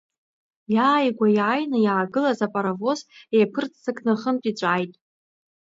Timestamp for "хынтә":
4.21-4.47